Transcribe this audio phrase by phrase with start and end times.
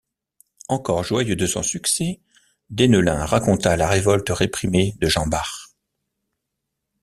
[0.67, 2.21] Encore joyeux de son succès,
[2.71, 5.69] Deneulin raconta la révolte réprimée de Jean-Bart.